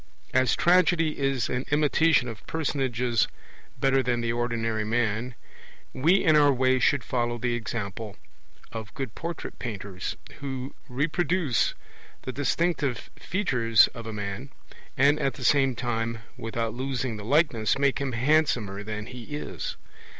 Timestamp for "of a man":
13.89-14.49